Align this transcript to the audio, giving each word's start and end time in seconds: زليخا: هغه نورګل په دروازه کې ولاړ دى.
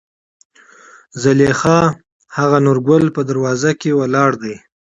زليخا: 1.21 1.79
هغه 2.37 2.57
نورګل 2.65 3.03
په 3.15 3.21
دروازه 3.29 3.71
کې 3.81 3.97
ولاړ 3.99 4.31
دى. 4.43 4.55